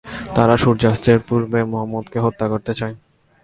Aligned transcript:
তারা 0.35 0.55
সূর্যাস্তের 0.57 1.19
পূর্বেই 1.27 1.65
মুহাম্মাদকে 1.71 2.19
হত্যা 2.19 2.45
করতে 2.47 2.71
চায়। 2.73 2.95